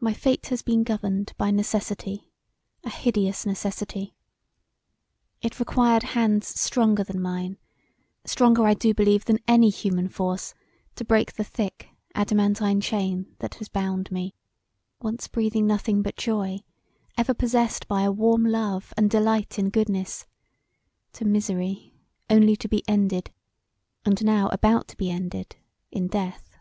[0.00, 2.30] My fate has been governed by necessity,
[2.84, 4.14] a hideous necessity.
[5.40, 7.56] It required hands stronger than mine;
[8.26, 10.52] stronger I do believe than any human force
[10.96, 14.34] to break the thick, adamantine chain that has bound me,
[15.00, 16.58] once breathing nothing but joy,
[17.16, 20.26] ever possessed by a warm love & delight in goodness,
[21.14, 21.94] to misery
[22.28, 23.32] only to be ended,
[24.04, 25.56] and now about to be ended,
[25.90, 26.58] in death.